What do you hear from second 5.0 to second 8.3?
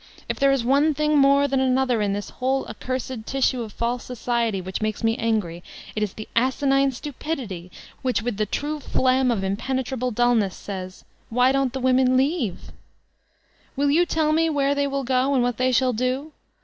me angry, it is the asinine stupidity which